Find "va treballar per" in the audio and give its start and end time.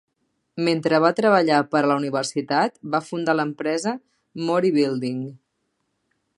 1.03-1.81